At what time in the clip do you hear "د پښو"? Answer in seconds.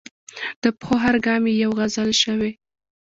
0.61-0.95